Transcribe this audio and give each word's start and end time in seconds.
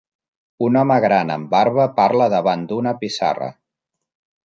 Un 0.67 0.79
home 0.81 0.97
gran 1.05 1.35
amb 1.35 1.53
barba 1.53 1.87
parla 2.01 2.31
davant 2.37 2.67
d'una 2.73 2.97
pissarra. 3.07 3.55